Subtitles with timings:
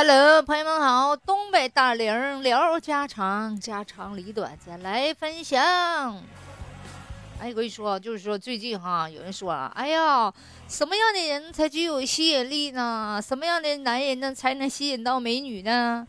[0.00, 5.60] Hello，朋友们好，东北大玲聊家常，家长里短，咱来分享。
[7.40, 10.32] 哎，我跟你说，就是说最近哈，有人说了，哎呀，
[10.68, 13.20] 什么样的人才具有吸引力呢？
[13.20, 16.06] 什么样的男人呢才能吸引到美女呢？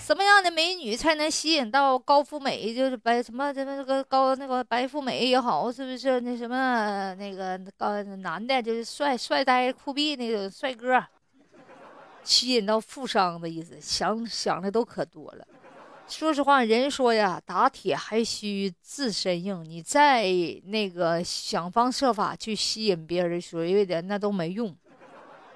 [0.00, 2.74] 什么样的美女才能吸引到高富美？
[2.74, 11.04] 就是白什么什么那个高那个白富美也好，是不是那什么那个高男的，就是帅帅呆酷毙那种帅哥？
[12.26, 15.46] 吸引到富商的意思，想想的都可多了。
[16.08, 19.64] 说实话，人说呀，打铁还需自身硬。
[19.64, 20.26] 你再
[20.64, 24.76] 那个想方设法去吸引别人所谓的那都没用，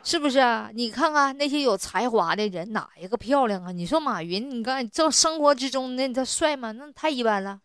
[0.02, 0.70] 是不是啊？
[0.72, 3.72] 你看看那些有才华的人，哪一个漂亮啊？
[3.72, 6.72] 你说马云，你看这生活之中那他帅吗？
[6.72, 7.60] 那太一般了。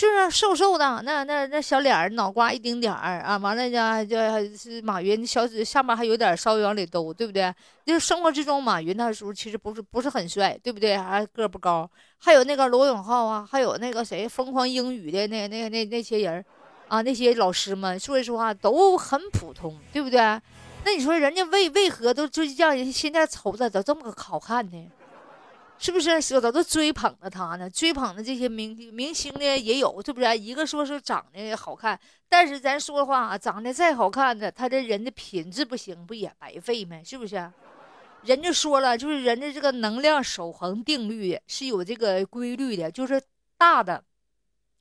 [0.00, 4.16] 就是瘦瘦的，那那那小脸儿，脑瓜一丁点儿啊，完了呢，就
[4.56, 7.54] 是马云小嘴下面还有点稍微往里兜，对不对？
[7.84, 10.96] 就是生活之中，马云那时候其实不是不是很帅，对不对？
[10.96, 11.86] 还个不高。
[12.16, 16.42] 还有那个罗永浩啊，还有那个谁，疯狂英语的那那那那些人
[16.88, 20.18] 啊，那些老师们，说实话都很普通，对不对？
[20.82, 24.90] 那你说人家为为何都就让人现在瞅着都这么个好看呢？
[25.80, 27.68] 是不是说都追捧着他呢？
[27.70, 30.38] 追捧的这些明明星呢也有，是不是？
[30.38, 37.00] 一个说是长得好看，但是咱说话啊，长得再好看的，他这人的品质不行，不也白费吗？
[37.02, 37.50] 是不是？
[38.24, 43.18] 人家说了，就是人的这个能量守恒定律是有这个规律的，就是
[43.56, 44.04] 大的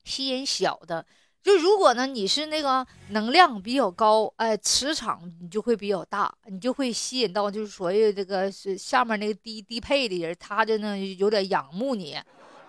[0.03, 1.05] 吸引小的。
[1.41, 12.17] 就如果呢，你是那个能量比较高，哎，磁场你就会比较大，你就会吸引到就是所谓这个是下面那个低低配的人，他就呢有点仰慕你，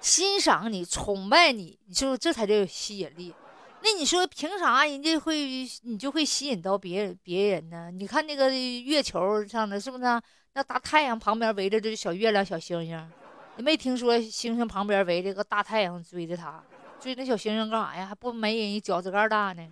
[0.01, 3.35] 欣赏你，崇拜你，就这才叫有吸引力。
[3.83, 7.91] 那你说凭啥人家会你就会吸引到别人别人呢？
[7.91, 10.05] 你看那个月球上的是不是？
[10.53, 13.11] 那大太阳旁边围着这小月亮、小星星，
[13.57, 16.63] 没听说星星旁边围着个大太阳追着他？
[17.01, 18.07] 追那小星星干啥呀？
[18.07, 19.67] 还不没人家脚趾盖大呢，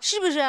[0.00, 0.40] 是不是？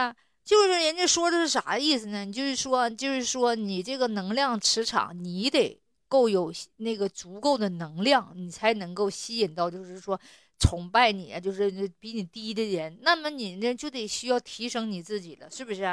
[0.44, 2.26] 就是人家说的是啥意思呢？
[2.26, 10.20] 你就是说，就是说你这个能量磁场，你得够有那个足够的能量，你才能够吸引到，就是说
[10.60, 12.98] 崇拜你，就是比你低的人。
[13.04, 15.84] 那么你呢，就得需要提升你自己了，是不是？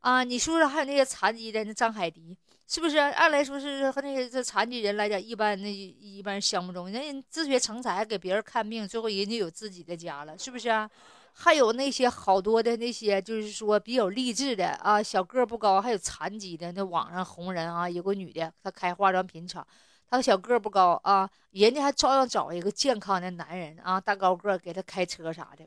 [0.00, 2.36] 啊，你说说，还有那些残疾的那张海迪。
[2.68, 6.90] 是不是按来说是和那些这残疾人来讲，一般那一般相不中。
[6.90, 10.90] 人家自学成才，给别人看病，最后人家有自己的家了，是不是啊？
[11.32, 19.64] 还有那些好多的那些，就是说比较励志的啊，小个不高，还有残疾的那网上红人啊，有个女的，她开化妆品厂，
[20.10, 25.64] 她小个不高啊，人家还照样找一个健康的男人啊，大高个给她开车啥的。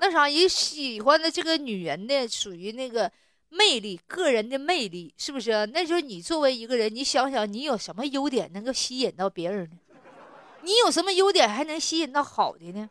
[0.00, 3.12] 那啥，人喜欢的这个女人呢，属于那个。
[3.48, 5.66] 魅力，个人的魅力是不是？
[5.66, 9.76] 那时候你作为一个人，你想想，你有什么优点能够吸引到别人呢？
[10.62, 12.90] 你有什么优点还能吸引到好的呢？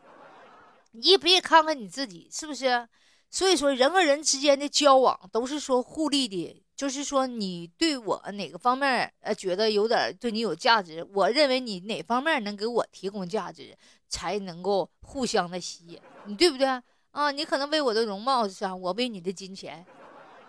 [0.92, 2.88] 你别看看你自己，是不是？
[3.30, 13.78] 所以说，人和人之间的交往都是说互利的，就是说你对我哪个方面呃觉得有点对你有价值，我认为你哪方面能给我提供价值，
[14.08, 16.66] 才能够互相的吸引，你对不对
[17.12, 17.30] 啊？
[17.32, 19.86] 你可能为我的容貌上，我为你的金钱。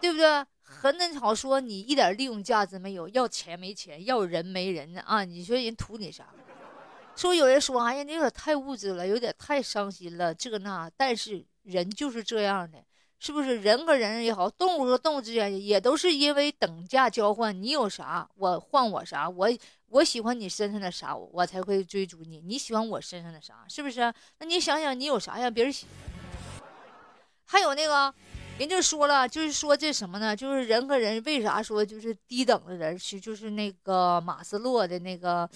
[0.06, 0.47] 对不对？
[0.62, 5.25] 很那好说，你一点利用价值没有，要钱没钱，要人没人呢啊！
[5.25, 6.28] 你说人图你啥？
[7.17, 10.89] 说有人说，哎呀，你有点太物质了，有点太伤心了，这那。
[10.97, 12.78] 但是人就是这样的，
[13.19, 13.56] 是不是？
[13.56, 19.49] 人和人也好，动物和动物之间也都是因为等价交换，你有啥，我换我啥，我
[19.88, 22.41] 我喜欢你身上的啥，我才会追逐你。
[22.43, 24.15] 你喜欢我身上的啥，是不是？
[24.38, 26.62] 那你想想，你有啥让别人喜欢？
[27.44, 28.15] 还有那个。
[28.59, 30.34] 人就说了，就是说这什么呢？
[30.34, 35.49] 就是人和人为啥说就是低等的人是就是那个马斯洛的那个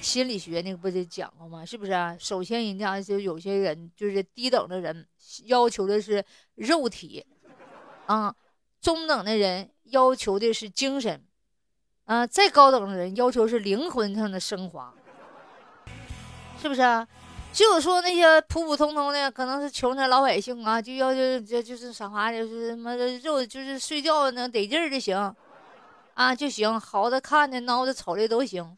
[0.00, 1.64] 心理学那个不得讲过吗？
[1.64, 2.16] 是不是啊？
[2.18, 5.04] 首先人家就有些人就是低等的人
[5.46, 6.24] 要求的是
[6.54, 7.26] 肉体，
[8.06, 8.32] 啊，
[8.80, 11.20] 中等的人要求的是精神，
[12.04, 14.94] 啊，再高等的人要求是灵魂上的升华，
[16.62, 17.08] 是不是啊？
[17.54, 25.32] 就说那些普普通通的，可能是穷的老百姓啊，就要就就就是啥话，就是什么肉，就是睡觉能得劲儿就行，
[26.14, 28.76] 啊就行，好的看的、孬的、丑的都行。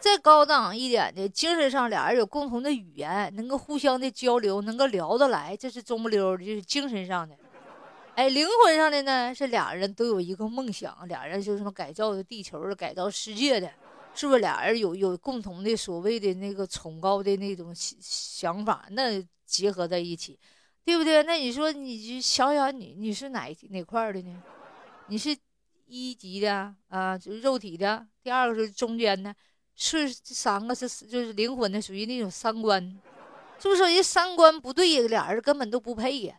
[0.00, 7.34] 再高档一点的，精神上俩人有共同的语言，能够互相的交流，能够聊得来，这是中不溜的，就是精神上的。
[8.14, 13.68] 哎，灵魂上的呢，是俩人都有一个梦想，俩人就是什么改造地球、改造世界的。
[14.18, 18.84] 是不是俩人有有共同的所谓的那个崇高的那种想法？
[18.90, 20.36] 那结合在一起，
[20.84, 21.22] 对不对？
[21.22, 24.42] 那你说，你就想想，你你是哪哪块的呢？
[25.06, 25.38] 你是
[25.86, 29.32] 一级的啊，就肉体的；第二个是中间的，
[29.76, 32.82] 是这三个是就是灵魂的，属于那种三观，
[33.60, 33.84] 是不是？
[33.84, 36.36] 人三观不对，俩人根本都不配呀。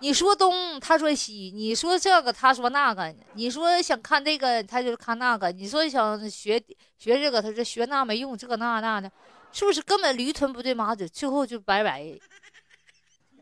[0.00, 6.62] 你说东，他说西；你说这个，他说那个；你说想看这个，他就看那个；你说想学
[6.98, 9.10] 学这个，他说学那没用，这个那那的，
[9.52, 9.80] 是不是？
[9.80, 12.02] 根本驴唇不对马嘴，最后就拜拜。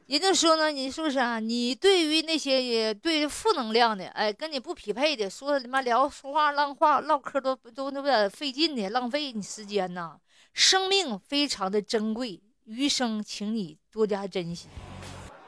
[0.06, 1.40] 人家说呢，你是不是啊？
[1.40, 10.16] 你对于那些也对负能量的，哎，跟你不匹配的，说他妈聊说话浪话唠嗑都都那么费劲的，浪费你时间呐。
[10.52, 14.68] 生命非常的珍贵，余生请你多加珍惜。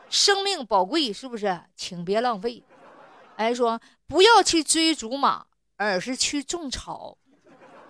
[0.08, 1.60] 生命宝贵，是不是？
[1.74, 2.62] 请别浪费。
[3.36, 7.18] 哎，说不要去追逐马，而是去种草。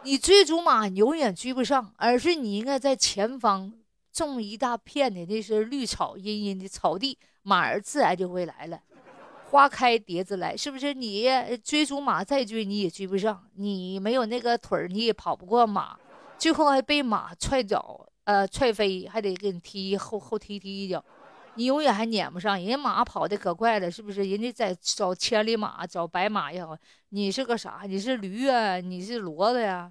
[0.02, 3.72] 你追逐马永远追不上，而是你应该在前方。
[4.12, 8.80] 种一大片的那是绿草茵茵的草地，马儿自然就会来了。
[9.50, 10.94] 花开蝶子来，是不是？
[10.94, 11.28] 你
[11.62, 15.98] 追逐马再追你也追不上，你没有那个腿儿你也跑不过马，
[16.38, 21.04] 最后还被马踹走，呃，踹飞，还得给你踢后后踢踢一脚，
[21.56, 22.56] 你永远还撵不上。
[22.56, 24.23] 人家马跑的可快了，是不是？
[24.23, 26.76] 人家在找千里马，找白马也好，
[27.08, 27.82] 你是个啥？
[27.87, 28.79] 你是驴啊？
[28.79, 29.91] 你是骡子呀？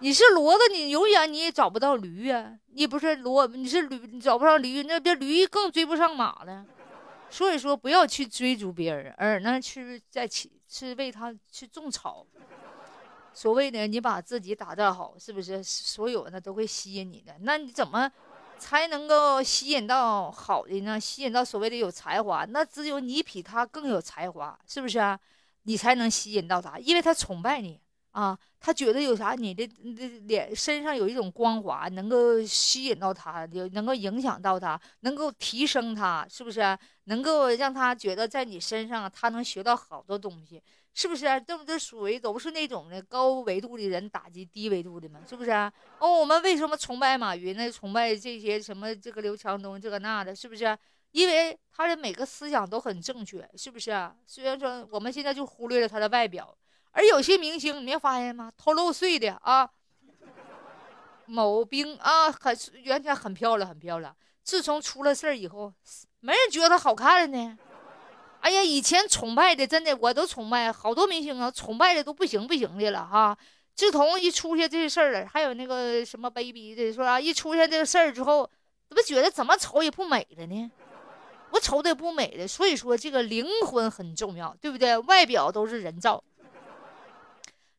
[0.00, 2.58] 你是骡子，你永远你也找不到驴呀。
[2.72, 6.64] 你不是骡，你是驴，你找不上驴，那这驴更追不上马了。
[7.28, 12.26] 所以说，不要去追逐别人，而呢去在去是为他去种草。
[13.32, 17.36] 所谓的你把自己打造好，是不是所有的都会吸引你的？
[17.42, 18.10] 那你怎么
[18.60, 21.00] 才能够吸引到好的呢？
[21.00, 25.18] 吸引到所谓的有才华，那只有你比他更有才华，是不是啊？
[25.62, 27.80] 你才能吸引到他，因为他崇拜你。
[28.12, 29.34] 啊，他觉得有啥？
[29.34, 29.64] 你的
[30.26, 36.76] 脸身上有一种光滑，能够吸引到他，有能够影响到他，能够提升他，是不是？
[37.04, 40.60] 能够让他觉得在你身上，他能学到好多东西，
[40.92, 41.24] 是不是？
[41.46, 45.20] 这不都属于都是那种的高维度的人打击低维度的吗？
[45.28, 45.52] 是不是？
[46.00, 47.70] 哦，我们为什么崇拜马云呢？
[47.70, 50.76] 崇拜这些什么这个刘强东这个那的，是不是？
[51.12, 54.10] 因为他的每个思想都很正确，是不是？
[54.26, 56.56] 虽然说我们现在就忽略了他的外表。
[56.92, 58.50] 而有些明星，你没发现吗？
[58.56, 59.70] 偷漏税的啊，
[61.26, 64.14] 某兵啊，很原先很漂亮，很漂亮。
[64.42, 65.72] 自从出了事儿以后，
[66.20, 67.58] 没人觉得她好看了呢。
[68.40, 73.36] 哎呀，以前崇拜的，真的我都崇拜好多明星啊，崇拜的都不行不行的了哈。
[73.76, 78.50] 自从一出现这事儿了，还有那个什么 baby 的，说啊，一出现这个事儿之后，
[78.88, 80.70] 怎么觉得怎么瞅也不美了呢？
[81.52, 82.48] 我瞅的也不美了。
[82.48, 84.96] 所以说，这个灵魂很重要，对不对？
[84.98, 86.22] 外表都是人造。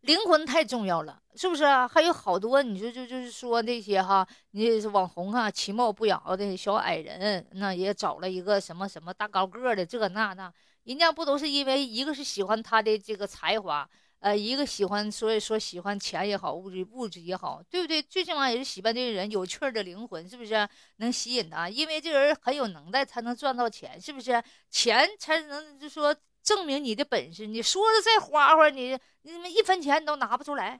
[0.01, 1.88] 灵魂太重要了，是不是啊？
[1.88, 10.51] 还有好多，你说就就是说那些哈，你是网红啊，其貌不扬的小矮人，那也找了一个什么什么大高个的，这那那，
[10.86, 13.88] 人家不都是因为一个是喜欢他的这个才华，
[14.21, 18.01] 呃，一个喜欢，所以说喜欢钱也好，物质物质也好，对不对？
[18.01, 21.69] 最起码也是喜欢这个人有趣的灵魂，是不是能吸引他？
[21.69, 24.42] 因为这人很有能耐，才能赚到钱，是不是？
[24.71, 26.15] 钱才能就说。
[26.44, 30.80] 证明你的本事，你说的再花花，你你们一分钱你都拿不出来，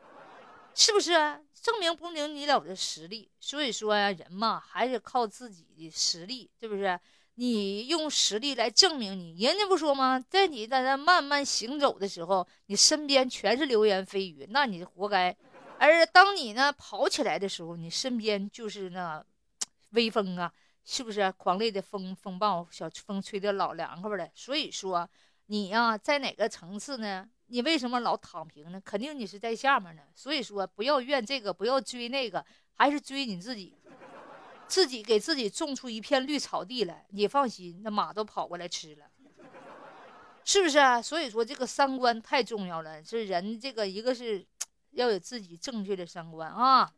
[0.74, 1.12] 是不是？
[1.62, 3.30] 证明不明你了的实力。
[3.40, 7.00] 所以说呀，人嘛还是靠自己的实力，是不是？
[7.36, 10.20] 你用实力来证明你，人家不说吗？
[10.30, 15.36] 在你在那慢慢行走的时候，你身边全是流言蜚语，那你活该。
[15.78, 19.24] 而当你呢跑起来的时候，你身边就是那
[19.92, 20.52] 微风啊，
[20.84, 21.32] 是不是？
[21.34, 24.28] 狂烈的风风暴，小风吹的老凉快了。
[24.34, 25.08] 所以说。
[25.52, 27.28] 你呀，在哪个层次呢？
[27.48, 28.82] 你为什么老躺平呢？
[28.86, 30.02] 肯定你是在下面呢。
[30.16, 33.76] 所以说，不要怨这个，不要追那个，还是追你自己，
[34.70, 37.06] 自己给自己种出一片绿草地来。
[37.10, 39.06] 你放心，那马都跑过来吃了，
[40.46, 41.02] 是不是啊？
[41.02, 43.04] 所以说，这个三观太重要了。
[43.04, 44.48] 是人这个一个是
[44.92, 46.90] 要有自己正确的三观啊。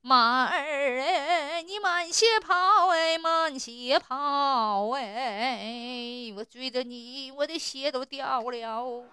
[0.00, 2.54] 马儿哎，你慢些跑
[2.88, 6.32] 哎，慢些跑哎！
[6.36, 9.04] 我追着你，我的鞋都掉了。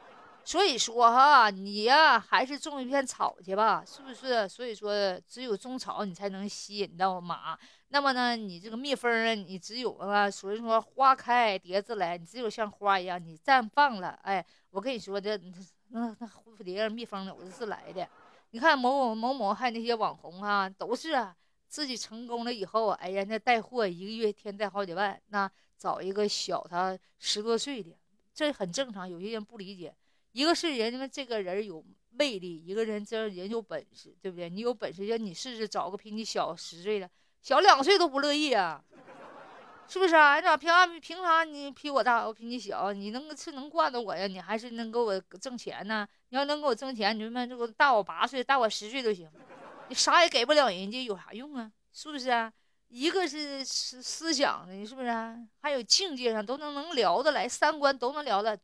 [0.43, 4.47] 所以说哈，你呀还是种一片草去吧，是不是？
[4.47, 7.57] 所以说，只有种草，你才能吸引到马。
[7.87, 14.19] 那么呢，你这个蜜蜂啊，你只有啊，所以说花开蝶自来，你只有像花一样，你绽放了。
[14.21, 15.35] 哎，我跟你说这
[15.89, 18.07] 那那蝴蝶、蜜蜂都是来的。
[18.55, 21.35] 你看某某某某，还有那些网红啊，都是啊，
[21.67, 27.91] 自己成功了以后，哎呀，那带货一个月天带好几万，那找一个小他十多岁的，
[28.33, 29.09] 这很正常。
[29.09, 29.93] 有些人不理解，
[30.31, 34.49] 一个是人家这个人有魅力，一个人这人有本事，对不对？
[34.49, 38.81] 你有本事，让你试试找个比你小十岁的，小两岁都不乐意啊。
[39.87, 40.35] 是不是啊？
[40.37, 42.91] 你咋凭啥凭啥你比我大，我比你小？
[42.91, 44.25] 你能是能惯着我呀？
[44.27, 46.07] 你还是能给我挣钱呢？
[46.29, 49.29] 你要能给我挣钱，你他妈这个大我八岁，大我十岁都行。
[49.87, 51.71] 你啥也给不了人家，有啥用啊？
[51.93, 52.51] 是不是啊？
[52.87, 55.37] 一个是思思想的，是不是啊？
[55.61, 58.59] 还有境界上都能能聊得来，三观都能聊的。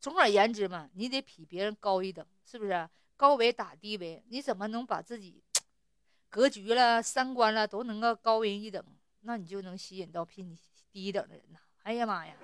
[0.00, 2.88] 总而言之嘛，你得比别人高一等，是不是？
[3.16, 5.42] 高维打低维，你怎么能把自己
[6.30, 8.84] 格局了、三观了都能够高人一等？
[9.20, 10.56] 那你就能吸引到比你
[10.92, 11.58] 低一等的人呐！
[11.82, 12.34] 哎呀妈呀！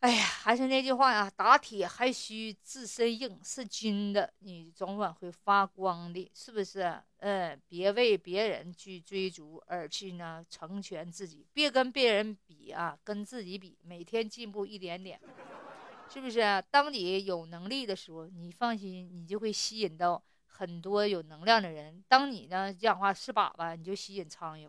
[0.00, 7.00] 哎呀，还是那句话呀，打铁还需自身硬，是金的，你早晚会发光的，是不是？
[7.18, 15.20] 嗯，别为别人去追逐而去呢，成全自己，别跟别人比啊，跟自己比，每天进步一点点，
[16.08, 16.40] 是不是？
[16.68, 22.02] 当你有能力的时候，你放心，你就会吸引到很多有能量的人。
[22.08, 24.68] 当你呢讲话是粑粑，你就吸引苍蝇。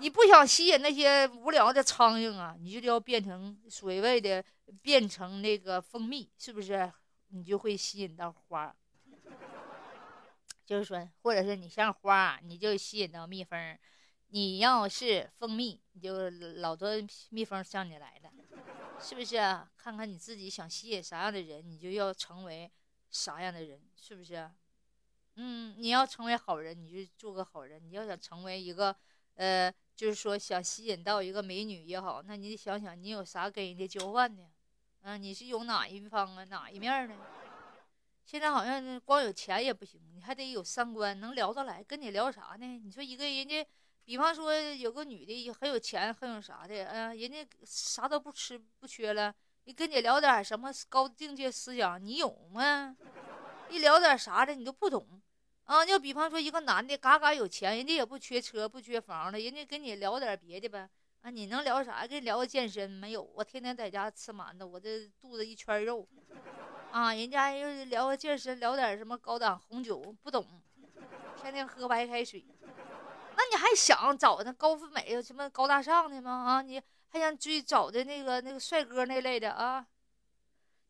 [0.00, 4.42] 你不想吸引那些无聊的苍蝇啊，你就要变成所谓的
[4.80, 6.90] 变成那个蜂蜜，是不是？
[7.28, 8.74] 你就会吸引到花。
[10.64, 13.76] 就是说，或者是你像花，你就吸引到蜜蜂；
[14.28, 16.92] 你要是蜂蜜，你就老多
[17.28, 18.30] 蜜蜂向你来的，
[18.98, 19.36] 是不是？
[19.76, 22.70] 看看你自己想吸引啥样的人，你就要成为
[23.10, 24.50] 啥样的人，是不是？
[25.34, 28.96] 嗯，你要成为好人，你就做个好人；你要想成为一个，
[29.34, 29.70] 呃。
[30.00, 34.42] 就是说，想吸引到一个美女也好，那你得想想，你有啥跟人家交换的？
[35.02, 37.14] 嗯，你是有哪一方啊，哪一面呢？
[38.24, 41.84] 现在好像光有钱也不行，你还得有三观，能聊得来。
[41.84, 42.80] 跟你聊啥呢？
[42.82, 43.66] 你说一个人家，
[44.02, 52.96] 比方说有个女的很有钱，很有啥的，嗯，人家啥都不吃不缺了，你跟你聊点什么高境界思想，你有吗？
[53.68, 55.20] 一聊点啥的，你都不懂。
[55.70, 60.90] 啊，就比方说一个男的嘎嘎有钱，人家也不缺车不缺房的，人家跟你聊点别的呗。
[61.22, 62.04] 啊，你能聊啥？
[62.04, 63.22] 跟你聊个健身没有？
[63.22, 66.04] 我天天在家吃馒头，我这肚子一圈肉。
[66.90, 70.44] 啊，人家又聊个健身，聊点什么高档红酒，不懂，
[71.40, 72.44] 天天喝白开水。
[73.36, 76.32] 那你还想找那高富美什么高大上的吗？
[76.32, 79.86] 啊，你还想追找的那个那个帅哥那类的啊？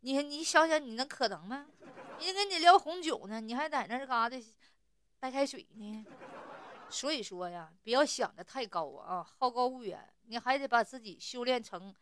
[0.00, 1.66] 你你想想，你能可能吗？
[2.18, 4.38] 人家跟你聊红酒呢，你还在那嘎达。
[5.20, 6.06] 白开水呢，
[6.88, 11.94] 所以说呀，不要想的太高啊，好高骛远，你还得把自己修炼成，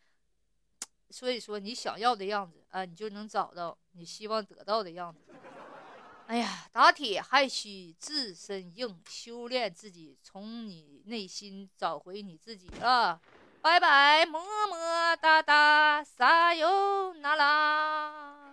[1.09, 5.19] 所以说你想要的样子啊，你就能找到你希望得到的样子。
[6.27, 13.19] 哎呀，打铁还需自身硬，修炼自己，从你内心找回你自己啊。
[13.61, 18.48] 拜拜，么么哒哒，撒由那拉。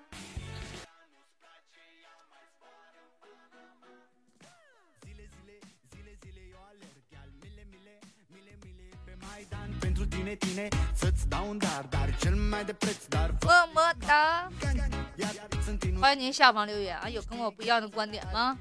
[13.43, 14.49] 么么哒！
[16.01, 18.57] 欢迎您下方留言啊，有跟我不一样的观点吗？